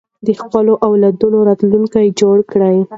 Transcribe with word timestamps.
د 0.27 0.29
خپلو 0.41 0.73
اولادونو 0.87 1.37
راتلونکی 1.49 2.07
جوړ 2.19 2.37
کړئ. 2.51 2.77